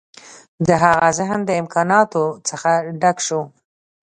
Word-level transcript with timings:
د 0.67 0.69
هغه 0.83 1.09
ذهن 1.17 1.39
د 1.45 1.51
امکاناتو 1.61 2.23
څخه 2.49 2.71
ډک 3.01 3.17
شو 3.27 3.41